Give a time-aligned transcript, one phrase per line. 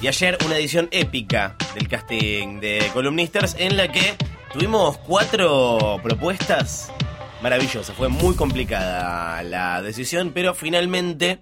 [0.00, 4.14] Y ayer una edición épica del casting de Columnisters en la que
[4.52, 6.92] tuvimos cuatro propuestas
[7.42, 7.96] maravillosas.
[7.96, 11.40] Fue muy complicada la decisión, pero finalmente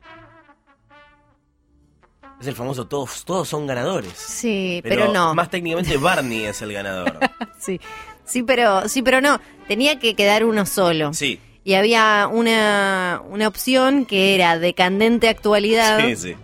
[2.41, 4.13] es el famoso todos, todos son ganadores.
[4.17, 5.35] Sí, pero, no.
[5.35, 7.19] Más técnicamente Barney es el ganador.
[7.59, 7.81] sí,
[8.25, 9.41] sí, pero sí, pero no.
[9.67, 11.13] Tenía que quedar uno solo.
[11.13, 11.41] Sí.
[11.65, 16.01] Y había una, una opción que era de candente actualidad.
[16.01, 16.37] Sí, sí.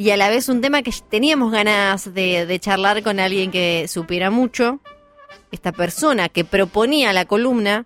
[0.00, 3.86] Y a la vez un tema que teníamos ganas de, de charlar con alguien que
[3.86, 4.78] supiera mucho.
[5.52, 7.84] Esta persona que proponía la columna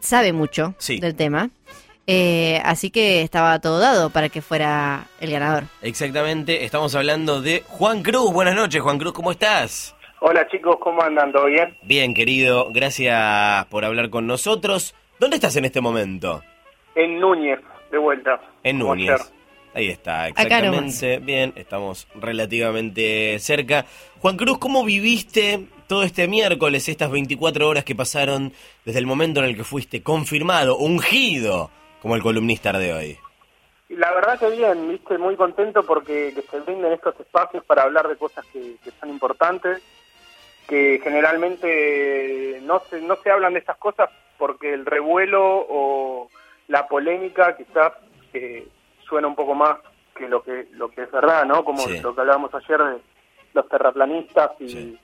[0.00, 0.98] sabe mucho Sí.
[0.98, 1.50] del tema.
[2.08, 5.62] Eh, así que estaba todo dado para que fuera el ganador.
[5.80, 8.32] Exactamente, estamos hablando de Juan Cruz.
[8.32, 9.94] Buenas noches, Juan Cruz, ¿cómo estás?
[10.18, 11.30] Hola chicos, ¿cómo andan?
[11.30, 11.76] ¿Todo bien?
[11.84, 14.92] Bien, querido, gracias por hablar con nosotros.
[15.20, 16.42] ¿Dónde estás en este momento?
[16.96, 17.60] En Núñez,
[17.92, 18.40] de vuelta.
[18.64, 19.32] En Núñez.
[19.76, 21.18] Ahí está, Acá exactamente.
[21.18, 23.84] Bien, estamos relativamente cerca.
[24.20, 28.54] Juan Cruz, ¿cómo viviste todo este miércoles, estas 24 horas que pasaron
[28.86, 33.18] desde el momento en el que fuiste confirmado, ungido como el columnista de hoy?
[33.90, 38.08] La verdad que bien, viste, muy contento porque que se brinden estos espacios para hablar
[38.08, 39.82] de cosas que, que son importantes,
[40.66, 46.30] que generalmente no se, no se hablan de estas cosas porque el revuelo o
[46.68, 47.92] la polémica quizás
[48.32, 48.66] eh,
[49.08, 49.76] suena un poco más
[50.16, 51.64] que lo que lo que es verdad, ¿no?
[51.64, 52.00] Como Sí.
[52.00, 52.98] lo que hablábamos ayer de
[53.54, 54.98] los terraplanistas y, Sí.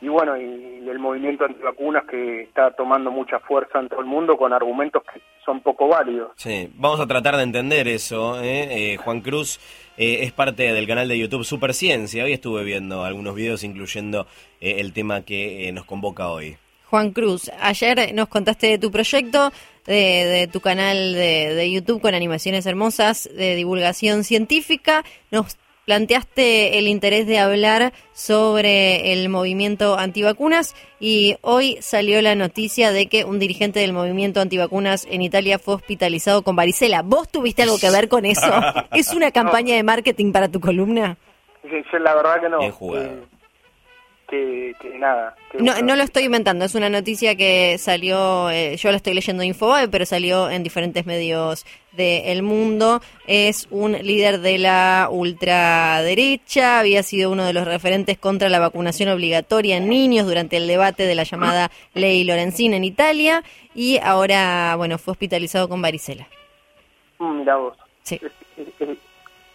[0.00, 4.36] y bueno, y, el movimiento antivacunas que está tomando mucha fuerza en todo el mundo
[4.36, 6.32] con argumentos que son poco válidos.
[6.36, 8.40] Sí, vamos a tratar de entender eso.
[8.42, 8.92] ¿eh?
[8.92, 9.58] Eh, Juan Cruz
[9.96, 12.24] eh, es parte del canal de YouTube Superciencia.
[12.24, 14.26] Hoy estuve viendo algunos videos incluyendo
[14.60, 16.56] eh, el tema que eh, nos convoca hoy.
[16.92, 19.50] Juan Cruz, ayer nos contaste de tu proyecto,
[19.86, 25.02] de, de tu canal de, de YouTube con animaciones hermosas de divulgación científica.
[25.30, 32.92] Nos planteaste el interés de hablar sobre el movimiento antivacunas y hoy salió la noticia
[32.92, 37.00] de que un dirigente del movimiento antivacunas en Italia fue hospitalizado con varicela.
[37.00, 38.52] ¿Vos tuviste algo que ver con eso?
[38.92, 41.16] ¿Es una campaña de marketing para tu columna?
[41.62, 42.58] Sí, la verdad que no.
[42.58, 43.08] Bien jugado.
[43.08, 43.31] Que,
[44.32, 45.34] que, que nada.
[45.50, 48.96] que No, bueno, no lo estoy inventando, es una noticia que salió, eh, yo la
[48.96, 53.02] estoy leyendo en Infobae, pero salió en diferentes medios del mundo.
[53.26, 59.10] Es un líder de la ultraderecha, había sido uno de los referentes contra la vacunación
[59.10, 63.42] obligatoria en niños durante el debate de la llamada ley Lorenzini en Italia
[63.74, 66.26] y ahora, bueno, fue hospitalizado con varicela.
[67.18, 67.76] mm, Mirá vos.
[68.02, 68.18] Sí.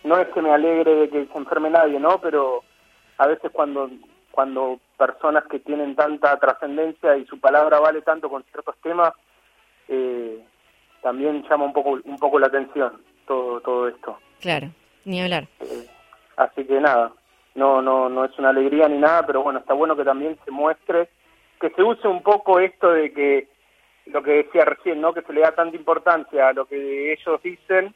[0.03, 2.21] No es que me alegre de que se enferme nadie, ¿no?
[2.21, 2.63] Pero
[3.17, 3.89] a veces cuando
[4.37, 9.11] cuando personas que tienen tanta trascendencia y su palabra vale tanto con ciertos temas,
[9.87, 10.45] eh,
[11.01, 14.19] también llama un poco un poco la atención todo todo esto.
[14.39, 14.67] Claro,
[15.05, 15.47] ni hablar.
[15.61, 15.87] Eh,
[16.35, 17.13] así que nada,
[17.55, 20.51] no, no, no es una alegría ni nada, pero bueno, está bueno que también se
[20.51, 21.09] muestre,
[21.59, 23.47] que se use un poco esto de que,
[24.05, 25.15] lo que decía recién, ¿no?
[25.15, 27.95] Que se le da tanta importancia a lo que ellos dicen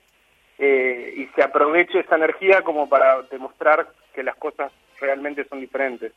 [0.58, 6.14] eh, y se aproveche esa energía como para demostrar que las cosas realmente son diferentes,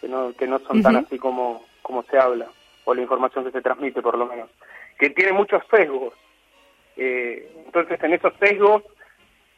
[0.00, 2.48] que no, que no son tan así como, como se habla,
[2.84, 4.50] o la información que se transmite por lo menos,
[4.98, 6.14] que tiene muchos sesgos.
[6.96, 8.82] Eh, entonces en esos sesgos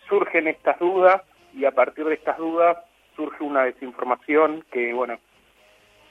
[0.09, 1.23] surgen estas dudas
[1.55, 2.79] y a partir de estas dudas
[3.17, 5.19] surge una desinformación que, bueno,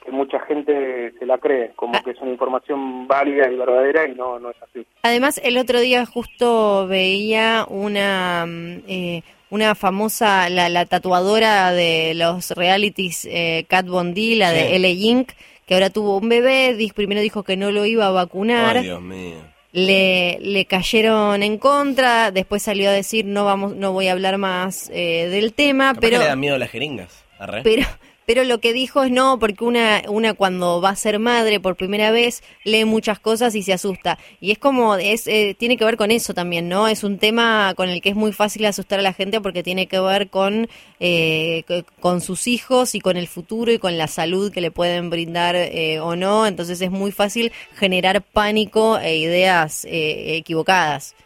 [0.04, 4.14] que mucha gente se la cree, como que es una información válida y verdadera y
[4.14, 4.86] no, no es así.
[5.02, 12.12] Además, el otro día justo veía una mm, eh, una famosa, la, la tatuadora de
[12.14, 14.78] los realities, eh, Kat Von D, la de Sí.
[14.78, 15.32] LA Inc.,
[15.66, 19.00] que ahora tuvo un bebé, primero dijo que no lo iba a vacunar, Ay, Dios
[19.02, 19.36] mío.
[19.72, 24.38] le, le cayeron en contra, después salió a decir no vamos, no voy a hablar
[24.38, 27.24] más eh, del tema, Capaz pero que le dan miedo las jeringas.
[27.38, 27.62] Arre.
[27.64, 27.86] pero
[28.32, 31.74] pero lo que dijo es no, porque una, una cuando va a ser madre por
[31.74, 34.18] primera vez lee muchas cosas y se asusta.
[34.40, 36.86] Y es como, es eh, tiene que ver con eso también, ¿no?
[36.86, 39.88] Es un tema con el que es muy fácil asustar a la gente porque tiene
[39.88, 40.68] que ver con,
[41.00, 44.70] eh, co- con sus hijos y con el futuro y con la salud que le
[44.70, 46.46] pueden brindar eh, o no.
[46.46, 51.16] Entonces es muy fácil generar pánico e ideas eh, equivocadas.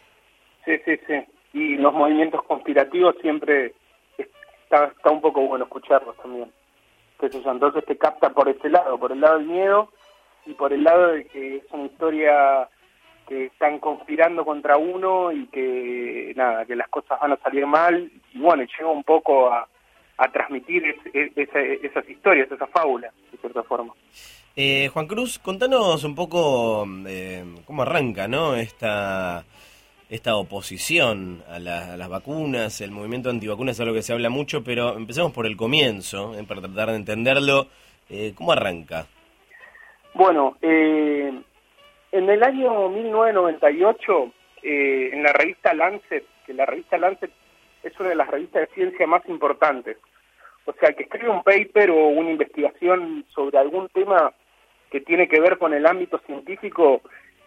[0.65, 1.13] Sí, sí, sí.
[1.53, 3.75] Y los movimientos conspirativos siempre
[4.17, 6.51] está, está un poco bueno escucharlos también.
[7.19, 9.91] Qué sé yo, entonces te capta por ese lado, por el lado del miedo
[10.45, 12.69] y por el lado de que es una historia
[13.27, 18.11] que están conspirando contra uno y que nada, que las cosas van a salir mal
[18.33, 19.67] y bueno, y lleva un poco a,
[20.17, 23.93] a transmitir es- es- esa- esas historias, esas fábulas, de cierta forma.
[24.55, 28.55] Eh, Juan Cruz, contanos un poco eh, cómo arranca, ¿no?
[28.55, 29.43] Esta
[30.09, 34.95] esta oposición a, las vacunas, el movimiento antivacunas es algo que se habla mucho, pero
[34.95, 37.67] empecemos por el comienzo, eh, para tratar de entenderlo.
[38.09, 39.07] Eh, ¿Cómo arranca?
[40.13, 41.33] Bueno, eh,
[42.11, 44.31] en el año 1998,
[44.61, 47.31] en la revista Lancet, que la revista Lancet
[47.83, 49.97] es una de las revistas de ciencia más importantes,
[50.65, 54.33] o sea, que escribe un paper o una investigación sobre algún tema
[54.89, 57.01] que tiene que ver con el ámbito científico,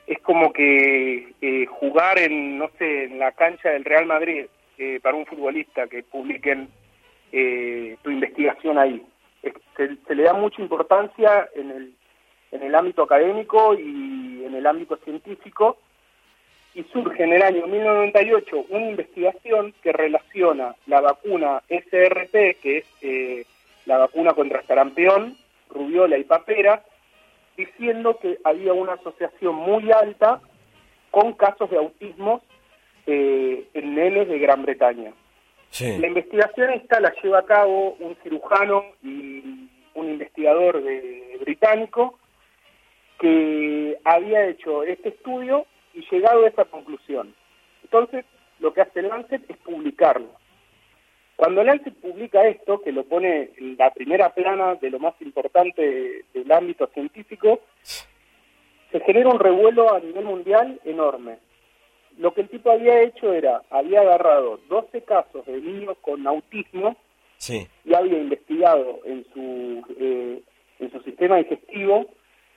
[0.09, 4.47] es como que eh, jugar en, no sé, en la cancha del Real Madrid
[4.79, 6.71] eh, para un futbolista, que publiquen
[7.31, 9.05] eh, tu investigación ahí.
[9.77, 11.95] Se, le da mucha importancia en el,
[12.53, 15.77] en el ámbito académico y en el ámbito científico,
[16.75, 23.47] y surge en el año 1998 una investigación que relaciona la vacuna SRP, que es
[23.85, 25.37] la vacuna contra sarampión,
[25.69, 26.83] rubiola y papera,
[27.59, 30.41] diciendo que había una asociación muy alta
[31.11, 32.41] con casos de autismo
[33.07, 35.13] eh, en nenes de Gran Bretaña.
[35.81, 42.19] La investigación esta la lleva a cabo un cirujano y un investigador de, británico
[43.19, 47.35] que había hecho este estudio y llegado a esa conclusión.
[47.83, 48.25] Entonces,
[48.61, 50.31] lo que hace Lancet es publicarlo.
[51.38, 56.25] Cuando Lancet publica esto, que lo pone en la primera plana de lo más importante
[56.35, 57.61] del ámbito científico,
[58.90, 61.38] se genera un revuelo a nivel mundial enorme.
[62.19, 66.96] Lo que el tipo había hecho era, había agarrado 12 casos de niños con autismo
[67.49, 70.43] y había investigado en su, eh,
[70.81, 72.06] en su sistema digestivo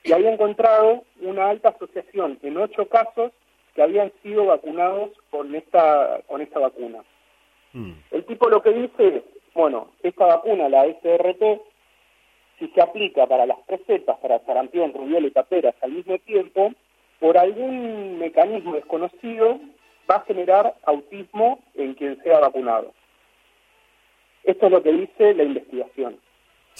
[0.02, 3.30] y había encontrado una alta asociación en 8 casos
[3.76, 7.04] que habían sido vacunados con esta, con esta vacuna.
[7.72, 7.92] Mm.
[8.10, 9.22] El tipo lo que dice es,
[9.54, 11.60] bueno, esta vacuna, la SRT,
[12.58, 16.72] si se aplica para las tres cepas, para sarampión, rubiola y paperas al mismo tiempo,
[17.18, 19.60] por algún mecanismo desconocido
[20.10, 22.92] va a generar autismo en quien sea vacunado.
[24.44, 26.18] Esto es lo que dice la investigación.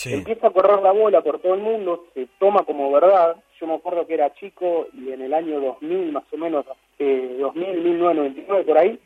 [0.04, 3.36] Empieza a correr la bola por todo el mundo, se toma como verdad.
[3.60, 6.64] Yo me acuerdo que era chico y en el año 2000, más o menos,
[6.98, 8.98] eh, 2000, 1999, por ahí,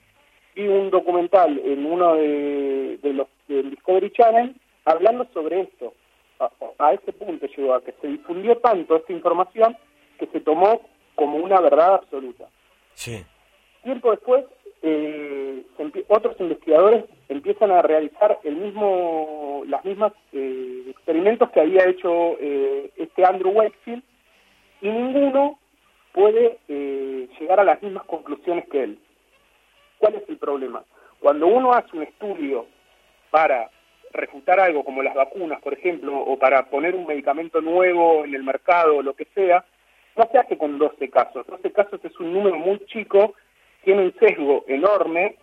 [0.56, 4.56] vi un documental en uno de, los del Discovery Channel
[4.87, 5.93] hablando sobre esto.
[6.79, 9.76] A, ese punto llegó a que se difundió tanto esta información
[10.19, 10.81] que se tomó
[11.14, 12.47] como una verdad absoluta.
[12.93, 13.25] Sí.
[13.82, 14.44] Tiempo después,
[14.82, 15.62] eh,
[16.08, 22.91] otros investigadores empiezan a realizar el mismo, las mismas eh, experimentos que había hecho eh,
[22.97, 24.03] este Andrew Wakefield
[24.82, 25.58] y ninguno
[26.12, 26.58] puede
[27.38, 28.99] llegar a las mismas conclusiones que él.
[29.98, 30.84] ¿Cuál es el problema?
[31.20, 32.66] Cuando uno hace un estudio
[33.31, 33.70] para
[34.12, 38.43] refutar algo como las vacunas, por ejemplo, o para poner un medicamento nuevo en el
[38.43, 39.64] mercado o lo que sea,
[40.16, 41.46] no se hace con 12 casos.
[41.46, 43.34] 12 casos es un número muy chico,
[43.84, 45.37] tiene un sesgo enorme,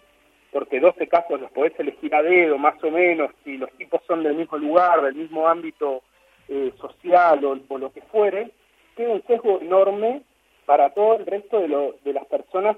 [0.51, 4.23] porque 12 casos los podés elegir a dedo, más o menos, si los tipos son
[4.23, 6.03] del mismo lugar, del mismo ámbito
[6.47, 8.51] eh, social o, lo que fuere,
[8.95, 10.21] tiene un sesgo enorme
[10.65, 12.77] para todo el resto de, de las personas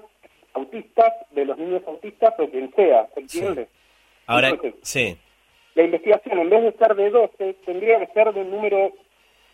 [0.56, 3.68] autistas, de los niños autistas o quien sea, ¿se entiende?
[4.26, 5.16] Ahora, sí.
[5.74, 8.92] La investigación, en vez de ser de 12, tendría que ser de un número,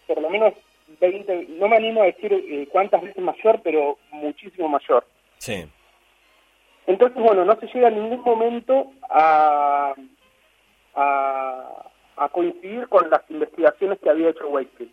[0.07, 0.55] por lo menos
[1.01, 5.05] 20, no me animo a decir eh, cuántas veces mayor, pero muchísimo mayor.
[5.39, 5.65] Sí.
[6.87, 9.95] Entonces, bueno, no se llega en ningún momento a,
[10.95, 14.93] a, a coincidir con las investigaciones que había hecho Wakefield.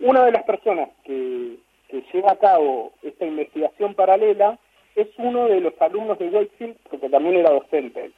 [0.00, 1.56] Una de las personas que,
[1.88, 4.58] que lleva a cabo esta investigación paralela
[4.94, 8.10] es uno de los alumnos de Wakefield, porque también era docente.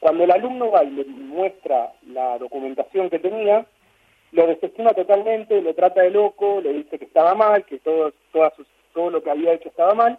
[0.00, 3.64] Cuando el alumno va y le muestra la documentación que tenía,
[4.32, 8.12] lo desestima totalmente, lo trata de loco, le dice que estaba mal, que todo,
[8.92, 10.18] todo lo que había hecho estaba mal,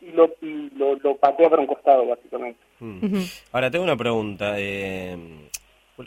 [0.00, 2.58] y lo, y lo, patea por un costado, básicamente.
[2.80, 3.22] Mm.
[3.52, 4.54] Ahora, tengo una pregunta.
[4.58, 5.16] Eh,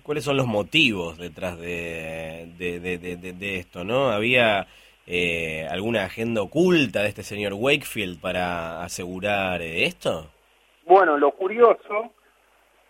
[0.04, 3.86] ¿Cuáles son los motivos detrás de, de, de, de esto?
[3.86, 4.68] no ¿Había
[5.08, 10.32] eh, alguna agenda oculta de este señor Wakefield para asegurar eh, esto?
[10.86, 12.12] Bueno, lo curioso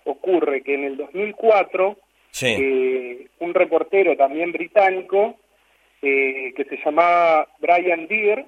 [0.06, 1.98] ocurre que en el 2004
[2.42, 5.36] eh, un reportero también británico
[6.02, 8.46] eh, que se llamaba Brian Deere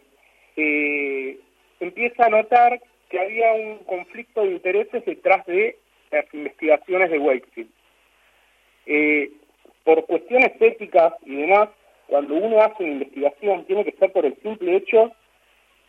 [1.80, 5.78] empieza a notar que había un conflicto de intereses detrás de
[6.12, 7.70] las investigaciones de Wakefield.
[9.84, 11.70] por cuestiones éticas y demás,
[12.08, 15.12] cuando uno hace una investigación tiene que ser por el simple hecho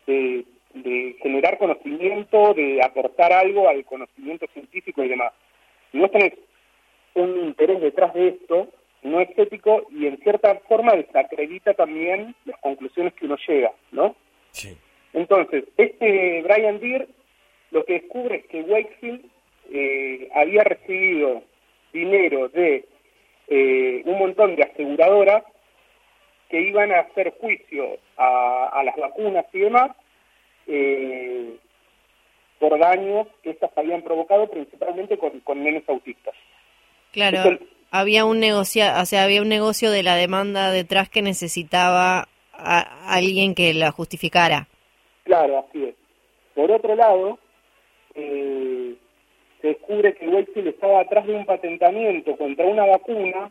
[0.07, 0.45] de,
[1.23, 5.33] generar conocimiento, de aportar algo al conocimiento científico y demás.
[5.91, 6.35] Si vos tenés
[7.15, 8.69] un interés detrás de esto,
[9.03, 14.15] no es ético y en cierta forma desacredita también las conclusiones que uno llega, ¿no?
[14.51, 14.77] Sí.
[15.13, 17.09] Entonces, este Brian Deere
[17.71, 19.25] lo que descubre es que Wakefield
[19.71, 21.43] eh, había recibido
[21.93, 22.85] dinero de
[23.49, 25.45] eh, un montón de aseguradoras
[26.49, 29.91] que iban a hacer juicio a, las vacunas y demás
[30.67, 31.57] eh,
[32.59, 36.35] por daños que estas habían provocado principalmente con, con nenes autistas.
[37.13, 37.59] Claro,
[37.91, 43.15] había un negocio, o sea, había un negocio de la demanda detrás que necesitaba a
[43.15, 44.69] alguien que la justificara.
[45.25, 45.95] Claro, así es.
[46.55, 47.39] Por otro lado,
[48.15, 48.95] eh,
[49.61, 53.51] se descubre que Wakefield estaba atrás de un patentamiento contra una vacuna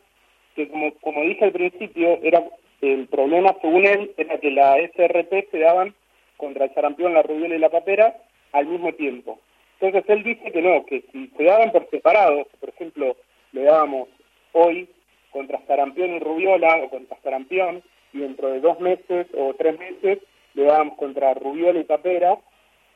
[0.56, 2.44] que, como, como dije al principio, era
[2.82, 5.94] el problema, según él, era que la SRP se daban
[6.38, 8.16] contra el sarampión, la rubiola y la papera
[8.52, 9.40] al mismo tiempo.
[9.80, 13.16] Entonces él dice que no, que si se daban por separado, por ejemplo,
[13.52, 14.10] le dábamos
[14.54, 14.90] hoy
[15.32, 20.20] contra sarampión y rubiola o contra sarampión, y dentro de dos meses o tres meses
[20.54, 22.38] le dábamos contra rubiola y papera,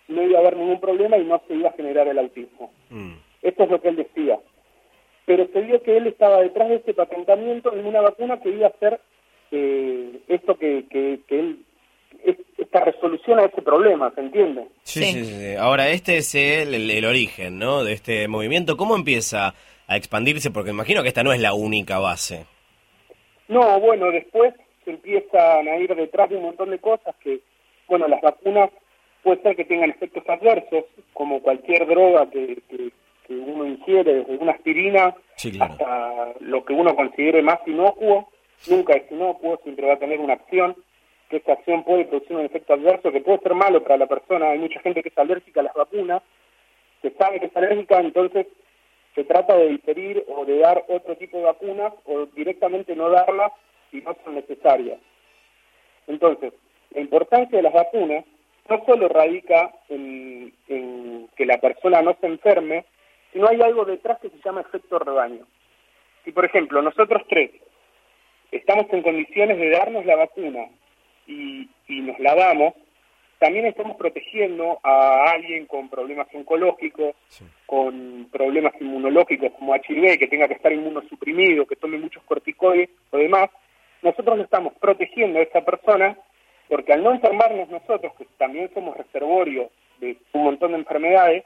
[0.07, 2.71] no iba a haber ningún problema y no se iba a generar el autismo.
[2.89, 3.13] Mm.
[3.41, 4.39] Esto es lo que él decía.
[5.25, 8.67] Pero se vio que él estaba detrás de este patentamiento en una vacuna que iba
[8.67, 8.99] a hacer
[9.51, 11.59] eh, esto que, que, él
[12.57, 14.67] esta resolución a ese problema, ¿se entiende?
[14.83, 15.55] Sí, sí, sí.
[15.55, 17.83] Ahora, este es el, el, origen, ¿no?
[17.83, 18.77] De este movimiento.
[18.77, 19.53] ¿Cómo empieza
[19.87, 20.51] a expandirse?
[20.51, 22.45] Porque imagino que esta no es la única base.
[23.47, 24.53] No, bueno, después
[24.85, 27.41] se empiezan a ir detrás de un montón de cosas que,
[27.87, 28.69] bueno, las vacunas
[29.23, 32.91] puede ser que tengan efectos adversos, como cualquier droga que, que,
[33.29, 35.15] uno ingiere, desde una aspirina
[35.61, 38.29] hasta lo que uno considere más inocuo,
[38.67, 40.75] nunca es inocuo, siempre va a tener una acción,
[41.29, 44.49] que esa acción puede producir un efecto adverso que puede ser malo para la persona.
[44.49, 46.21] Hay mucha gente que es alérgica a las vacunas,
[47.01, 48.47] que sabe que es alérgica, entonces
[49.15, 53.51] se trata de diferir o de dar otro tipo de vacunas o directamente no darlas
[53.89, 54.99] si no son necesarias.
[56.07, 56.53] Entonces,
[56.91, 58.25] la importancia de las vacunas
[58.69, 60.53] no solo radica en,
[61.35, 62.85] que la persona no se enferme,
[63.33, 65.45] sino hay algo detrás que se llama efecto rebaño.
[66.23, 67.51] Si, por ejemplo, nosotros tres
[68.51, 70.67] estamos en condiciones de darnos la vacuna
[71.27, 72.73] y, nos la damos,
[73.37, 77.15] también estamos protegiendo a alguien con problemas oncológicos,
[77.65, 83.17] con problemas inmunológicos como HIV, que tenga que estar inmunosuprimido, que tome muchos corticoides o
[83.17, 83.49] demás.
[84.01, 86.17] Nosotros lo estamos protegiendo a esa persona
[86.71, 91.43] porque al no enfermarnos nosotros, que también somos reservorio de un montón de enfermedades,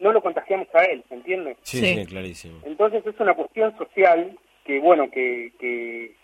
[0.00, 1.56] no lo contagiamos a él, ¿se entiende?
[1.62, 2.60] Sí, sí, clarísimo.
[2.64, 6.14] Entonces es una cuestión social que, bueno, que, que,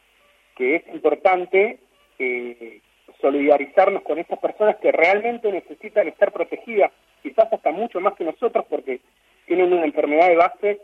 [0.58, 1.78] es importante
[2.18, 2.80] eh,
[3.20, 6.92] solidarizarnos con esas personas que realmente necesitan estar protegidas,
[7.22, 9.00] quizás hasta mucho más que nosotros, porque
[9.46, 10.80] tienen una enfermedad de base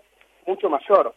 [0.46, 1.14] mucho mayor.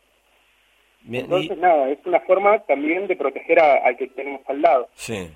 [1.10, 4.88] Entonces, nada, es una forma también de proteger al que tenemos al lado.
[4.94, 5.30] Sí.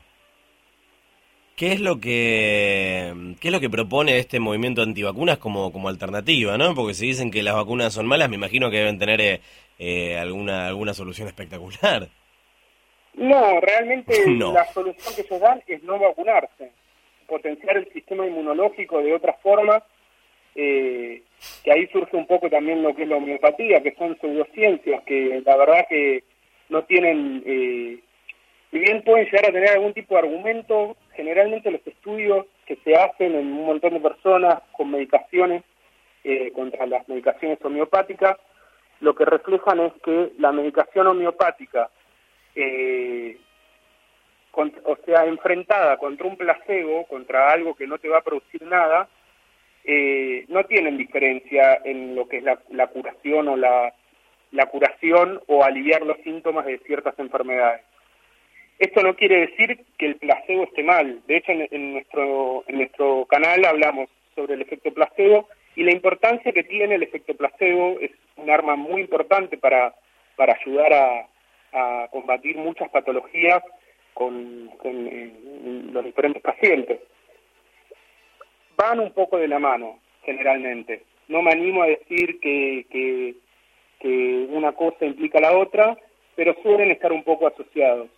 [1.58, 6.56] ¿Qué es lo que qué es lo que propone este movimiento antivacunas como, como alternativa,
[6.58, 6.76] no?
[6.76, 9.42] Porque si dicen que las vacunas son malas, me imagino que deben tener eh,
[9.80, 12.10] eh, alguna alguna solución espectacular.
[13.18, 16.72] No, realmente la solución que ellos dan es no vacunarse,
[17.28, 19.84] potenciar el sistema inmunológico de otra forma,
[20.56, 21.22] eh,
[21.64, 25.42] que ahí surge un poco también lo que es la homeopatía, que son pseudociencias que
[25.46, 26.24] la verdad que
[26.70, 27.44] no tienen
[28.72, 32.96] si bien pueden llegar a tener algún tipo de argumento, generalmente los estudios que se
[32.96, 35.64] hacen en un montón de personas con medicaciones
[36.24, 38.38] eh, contra las medicaciones homeopáticas,
[39.00, 41.90] lo que reflejan es que la medicación homeopática,
[42.58, 43.38] eh,
[44.54, 49.08] o sea, enfrentada contra un placebo, contra algo que no te va a producir nada,
[49.84, 56.02] eh, no tienen diferencia en lo que es la, curación o la curación o aliviar
[56.02, 57.82] los síntomas de ciertas enfermedades.
[58.80, 61.22] Esto no quiere decir que el placebo esté mal.
[61.26, 66.52] De hecho, en, nuestro, en nuestro canal hablamos sobre el efecto placebo y la importancia
[66.52, 69.96] que tiene el efecto placebo es un arma muy importante para,
[70.36, 71.28] para ayudar a,
[72.12, 73.64] combatir muchas patologías
[74.14, 75.32] con, eh,
[75.92, 77.00] los diferentes pacientes.
[78.76, 81.04] Van un poco de la mano, generalmente.
[81.28, 83.36] No me animo a decir que, que,
[84.00, 85.98] que una cosa implica la otra,
[86.36, 88.10] pero suelen estar un poco asociados.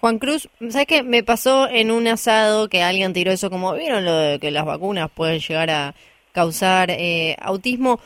[0.00, 1.02] Juan Cruz, ¿sabes qué?
[1.02, 4.64] Me pasó en un asado que alguien tiró eso como, ¿vieron lo de que las
[4.64, 5.94] vacunas pueden llegar a
[6.32, 7.98] causar eh, autismo?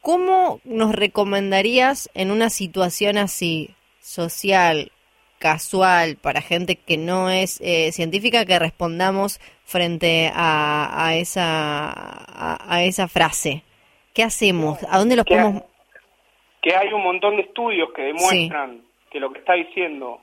[0.00, 3.70] ¿Cómo nos recomendarías en una situación así,
[4.06, 4.92] social,
[5.38, 11.92] casual, para gente que no es eh, científica, que respondamos frente a, esa,
[12.72, 13.62] a, esa frase?
[14.14, 14.78] ¿Qué hacemos?
[14.90, 15.62] ¿A dónde los podemos...?
[16.62, 20.18] que hay un montón de estudios que demuestran que lo que está diciendo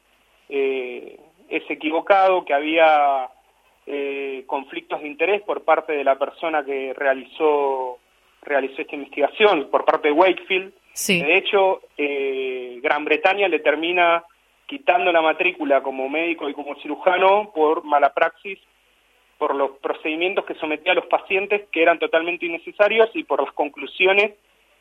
[0.50, 3.30] eh, es equivocado, que había
[3.86, 7.98] eh, conflictos de interés por parte de la persona que realizó,
[8.42, 10.74] realizó esta investigación, por parte de Wakefield.
[11.20, 14.24] De hecho, eh, Gran Bretaña le termina
[14.68, 18.60] quitando la matrícula como médico y como cirujano por mala praxis,
[19.38, 23.54] por los procedimientos que sometía a los pacientes que eran totalmente innecesarios y por las
[23.54, 24.34] conclusiones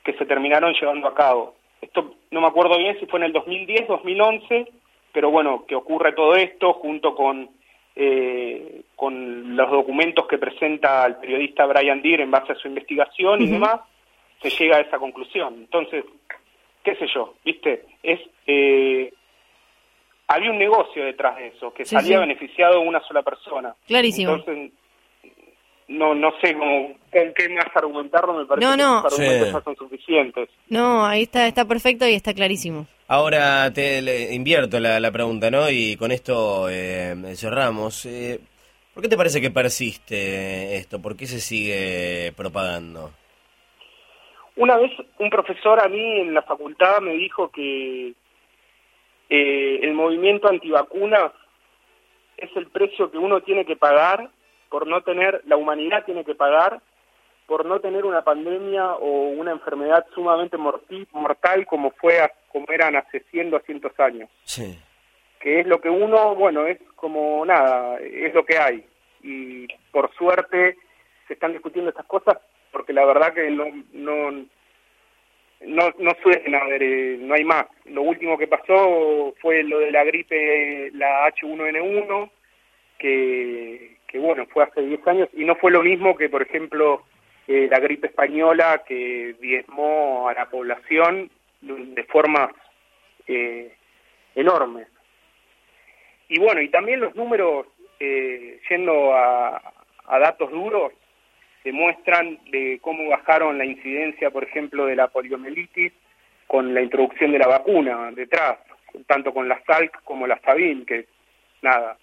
[0.04, 1.54] que se terminaron llevando a cabo.
[1.80, 4.68] Esto no me acuerdo bien si fue en el 2010, 2011,
[5.12, 7.50] pero bueno, que ocurre todo esto junto con,
[7.96, 13.42] eh, con los documentos que presenta el periodista Brian Deere en base a su investigación
[13.42, 13.80] y demás,
[14.42, 15.54] se llega a esa conclusión.
[15.54, 16.04] Entonces,
[16.82, 17.84] qué sé yo, ¿viste?
[18.02, 19.12] Es eh,
[20.28, 23.74] había un negocio detrás de eso, que salía beneficiado una sola persona.
[23.86, 24.34] Clarísimo.
[24.34, 24.72] Entonces,
[25.88, 29.02] no no sé cómo, con qué más argumentarlo, me parece no, no.
[29.02, 30.48] que los argumentos ya son suficientes.
[30.68, 32.86] No, ahí está, está perfecto y está clarísimo.
[33.08, 35.68] Ahora te invierto la, la, pregunta, ¿no?
[35.68, 38.06] Y con esto eh, cerramos.
[38.06, 38.40] Eh,
[38.94, 41.00] ¿Por qué te parece que persiste esto?
[41.02, 43.12] ¿Por qué se sigue propagando?
[44.56, 48.14] Una vez un profesor a mí en la facultad me dijo que
[49.30, 51.32] eh, el movimiento antivacunas
[52.36, 54.30] es el precio que uno tiene que pagar
[54.68, 56.80] por no tener, la humanidad tiene que pagar
[57.46, 63.20] por no tener una pandemia o una enfermedad sumamente mortal como fue como eran hace
[63.30, 64.30] 100, 200 años.
[64.44, 64.78] Sí.
[65.40, 68.86] Que es lo que uno, bueno, es como nada, es lo que hay.
[69.22, 70.76] Y por suerte
[71.26, 72.38] se están discutiendo estas cosas
[72.72, 74.46] porque la verdad que no, no
[75.66, 77.66] no, no suelen haber, eh, no hay más.
[77.84, 82.30] Lo último que pasó fue lo de la gripe, la H1N1,
[82.98, 87.04] que, que bueno, fue hace 10 años, y no fue lo mismo que, por ejemplo,
[87.48, 92.50] eh, la gripe española que diezmó a la población de formas
[93.26, 93.74] eh,
[94.34, 94.88] enormes.
[96.28, 97.66] Y bueno, y también los números,
[98.00, 99.62] eh, yendo a,
[100.06, 100.92] a datos duros,
[101.64, 105.92] demuestran de cómo bajaron la incidencia, por ejemplo, de la poliomielitis
[106.46, 108.58] con la introducción de la vacuna detrás,
[109.06, 111.06] tanto con la Salk como la Sabin, que
[111.62, 111.96] nada,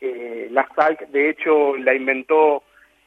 [0.00, 2.62] eh, la Salk de hecho la inventó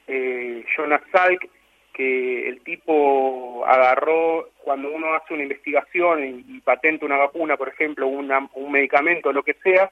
[0.08, 1.50] eh, Jonas Salk,
[1.94, 8.08] que el tipo agarró cuando uno hace una investigación y, patenta una vacuna, por ejemplo,
[8.08, 9.90] un medicamento, lo que sea,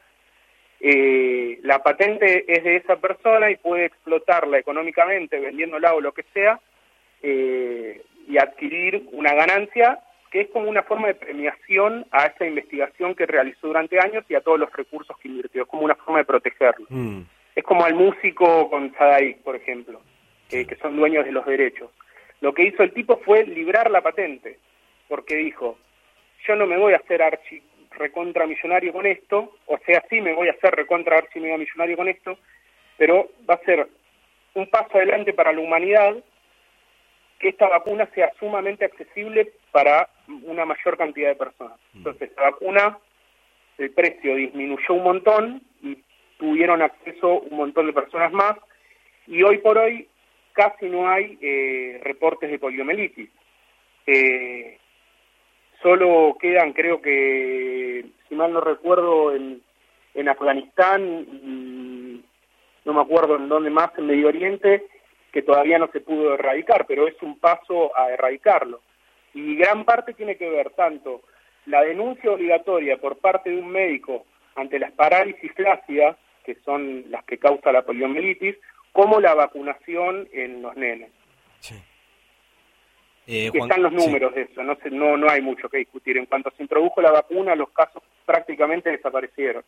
[0.86, 6.26] eh, la patente es de esa persona y puede explotarla económicamente vendiéndola o lo que
[6.34, 6.60] sea
[7.22, 13.15] eh, y adquirir una ganancia que es como una forma de premiación a esa investigación
[13.15, 16.17] que realizó durante años y a todos los recursos que invirtió, es como una forma
[16.17, 16.86] de protegerlo.
[16.89, 17.22] Mm.
[17.56, 20.02] Es como al músico con Sadaic, por ejemplo,
[20.50, 21.91] que son dueños de los derechos.
[22.41, 24.58] Lo que hizo el tipo fue librar la patente,
[25.08, 25.78] porque dijo,
[26.46, 27.62] yo no me voy a hacer archi
[27.97, 32.08] recontra millonario con esto, o sea, sí me voy a hacer recontra archi millonario con
[32.08, 32.38] esto,
[32.97, 33.88] pero va a ser
[34.56, 36.15] un paso adelante para la humanidad
[37.39, 40.10] que esta vacuna sea sumamente accesible para
[40.43, 41.77] una mayor cantidad de personas.
[41.93, 41.97] Mm.
[41.97, 42.97] Entonces, la vacuna,
[43.77, 45.97] el precio disminuyó un montón y
[46.38, 48.56] tuvieron acceso un montón de personas más,
[49.27, 50.08] y hoy por hoy
[50.53, 53.29] casi no hay eh, reportes de poliomielitis.
[54.06, 54.77] Eh,
[55.84, 59.62] Solo quedan, creo que, si mal no recuerdo, en,
[60.13, 62.24] en Afganistán
[62.86, 64.88] no me acuerdo en dónde más, en Medio Oriente,
[65.32, 68.82] que todavía no se pudo erradicar, pero es un paso a erradicarlo.
[69.34, 71.22] Y gran parte tiene que ver tanto
[71.65, 77.24] la denuncia obligatoria por parte de un médico ante las parálisis flácidas, que son las
[77.26, 78.56] que causa la poliomielitis,
[78.91, 81.10] como la vacunación en los nenes.
[81.60, 81.76] Sí.
[83.25, 86.17] Eh, están los números de eso, no, no, no hay mucho que discutir.
[86.17, 89.63] En cuanto se introdujo la vacuna, los casos prácticamente desaparecieron.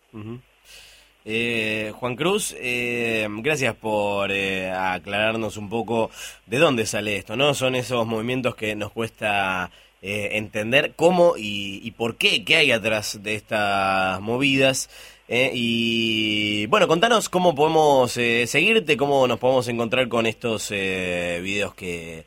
[1.24, 6.12] Eh, Juan Cruz, eh, gracias por aclararnos un poco
[6.46, 7.54] de dónde sale esto, ¿no?
[7.54, 9.72] Son esos movimientos que nos cuesta
[10.08, 14.88] entender cómo y, y, por qué, qué hay atrás de estas movidas.
[15.28, 22.26] y bueno, contanos cómo podemos seguirte, cómo nos podemos encontrar con estos videos que,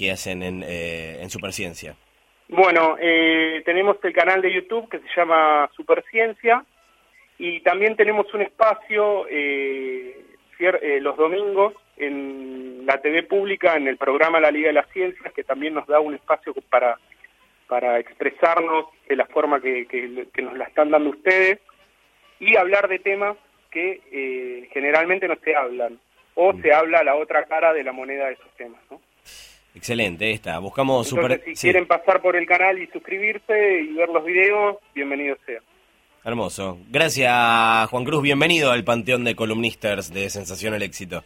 [0.00, 1.94] que hacen en, eh, en Superciencia?
[2.48, 6.64] Bueno, eh, tenemos el canal de YouTube que se llama Superciencia
[7.36, 10.24] y también tenemos un espacio eh,
[10.58, 15.34] eh, los domingos en la TV pública, en el programa La Liga de las Ciencias,
[15.34, 16.98] que también nos da un espacio para,
[17.68, 21.58] para expresarnos de la forma que, que, nos la están dando ustedes
[22.38, 23.36] y hablar de temas
[23.70, 26.00] que generalmente no se hablan
[26.34, 26.62] o mm.
[26.62, 28.98] se habla la otra cara de la moneda de esos temas, ¿no?
[29.74, 30.58] Excelente, esta.
[30.58, 35.36] Buscamos Entonces, Si quieren pasar por el canal y suscribirse y ver los videos, bienvenido
[35.46, 35.60] sea.
[36.24, 36.78] Hermoso.
[36.88, 38.22] Gracias, Juan Cruz.
[38.22, 41.24] Bienvenido al panteón de columnistas de Sensación al Éxito.